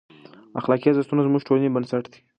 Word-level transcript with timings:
اخلاقي 0.59 0.85
ارزښتونه 0.89 1.21
زموږ 1.27 1.41
د 1.43 1.47
ټولنې 1.47 1.73
بنسټ 1.75 2.03
دی. 2.11 2.19